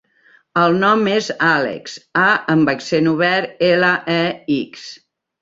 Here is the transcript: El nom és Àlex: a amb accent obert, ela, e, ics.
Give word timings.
El 0.59 0.77
nom 0.83 1.03
és 1.11 1.27
Àlex: 1.49 1.99
a 2.23 2.23
amb 2.55 2.73
accent 2.75 3.11
obert, 3.13 3.55
ela, 3.71 3.93
e, 4.17 4.19
ics. 4.59 4.91